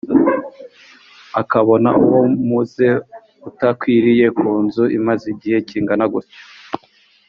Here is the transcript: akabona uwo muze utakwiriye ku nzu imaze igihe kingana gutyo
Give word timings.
akabona 1.41 1.89
uwo 2.03 2.21
muze 2.47 2.87
utakwiriye 3.49 4.27
ku 4.39 4.49
nzu 4.63 4.83
imaze 4.97 5.25
igihe 5.33 5.57
kingana 5.69 6.05
gutyo 6.13 6.39